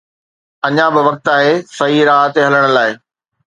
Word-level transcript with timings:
اڃا 0.67 0.87
به 0.93 1.01
وقت 1.07 1.23
آهي 1.37 1.53
صحيح 1.77 2.01
راهه 2.09 2.29
تي 2.33 2.39
هلڻ 2.47 2.63
لاءِ 2.75 2.91